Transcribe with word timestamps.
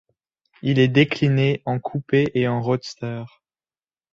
Il 0.63 0.79
est 0.79 0.87
décliné 0.87 1.61
en 1.65 1.77
coupé 1.77 2.31
et 2.33 2.47
en 2.47 2.59
roadster. 2.59 3.23